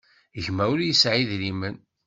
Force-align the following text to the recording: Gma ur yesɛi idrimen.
Gma 0.45 0.63
ur 0.73 0.79
yesɛi 0.83 1.17
idrimen. 1.21 1.75